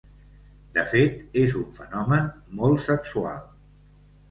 De 0.77 0.85
fet, 0.93 1.19
és 1.43 1.53
un 1.61 1.67
fenomen 1.77 2.27
molt 2.63 2.85
sexual. 2.89 3.49